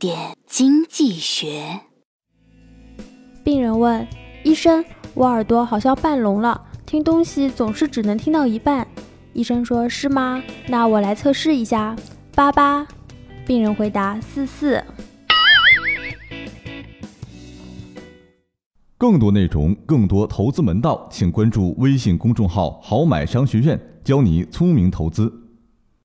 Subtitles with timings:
[0.00, 1.78] 点经济学。
[3.44, 4.08] 病人问
[4.42, 8.88] 医生我耳朵好像半聋了听东西总是只能听到一半。
[9.34, 10.42] 医生说是吗？
[10.68, 11.94] 那我来测试一下。
[12.34, 12.88] 八八。
[13.46, 14.82] 病人回答四四。
[18.96, 25.30] 更多内容更多投资门道请关注微信公众号好买商学院教你聪明投资。